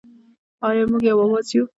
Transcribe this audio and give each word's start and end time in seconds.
آیا 0.67 0.83
موږ 0.89 1.03
یو 1.09 1.17
اواز 1.25 1.47
یو؟ 1.55 1.63